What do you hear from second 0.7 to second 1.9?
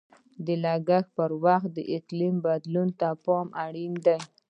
کښت پر وخت د